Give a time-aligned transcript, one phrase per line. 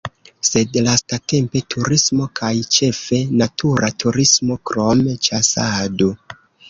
[0.47, 6.09] Sed lastatempe turismo kaj ĉefe natura turismo, krom ĉasado.